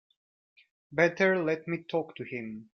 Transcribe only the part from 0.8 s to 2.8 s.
Better let me talk to him.